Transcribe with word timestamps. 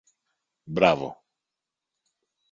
Μπράβο! 0.63 1.23